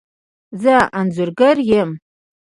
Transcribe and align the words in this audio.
زه 0.61 0.75
انځورګر 0.99 1.57
یم 1.69 1.89